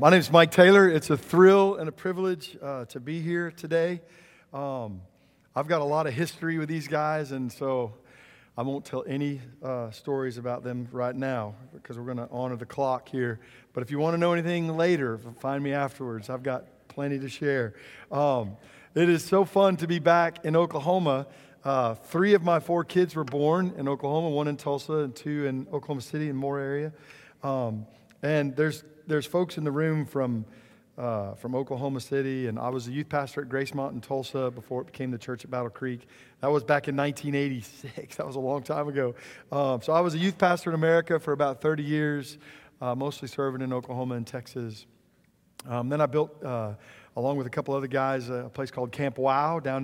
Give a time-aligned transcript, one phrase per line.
[0.00, 0.88] My name is Mike Taylor.
[0.88, 4.00] It's a thrill and a privilege uh, to be here today.
[4.52, 5.00] Um,
[5.56, 7.94] I've got a lot of history with these guys, and so
[8.56, 12.54] I won't tell any uh, stories about them right now because we're going to honor
[12.54, 13.40] the clock here.
[13.72, 16.30] But if you want to know anything later, find me afterwards.
[16.30, 17.74] I've got plenty to share.
[18.12, 18.56] Um,
[18.94, 21.26] it is so fun to be back in Oklahoma.
[21.64, 25.46] Uh, three of my four kids were born in Oklahoma, one in Tulsa and two
[25.46, 26.92] in Oklahoma City and Moore area.
[27.42, 27.84] Um,
[28.22, 30.44] and there's there's folks in the room from,
[30.98, 34.82] uh, from Oklahoma City, and I was a youth pastor at Gracemont in Tulsa before
[34.82, 36.06] it became the church at Battle Creek.
[36.42, 38.16] That was back in 1986.
[38.16, 39.14] That was a long time ago.
[39.50, 42.36] Um, so I was a youth pastor in America for about 30 years,
[42.82, 44.84] uh, mostly serving in Oklahoma and Texas.
[45.66, 46.74] Um, then I built, uh,
[47.16, 49.76] along with a couple other guys, a place called Camp Wow down